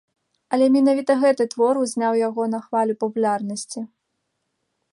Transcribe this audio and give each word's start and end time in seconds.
Але 0.55 0.67
менавіта 0.75 1.15
гэты 1.23 1.45
твор 1.53 1.79
узняў 1.83 2.13
яго 2.21 2.43
на 2.53 2.59
хвалю 2.65 2.93
папулярнасці. 3.03 3.85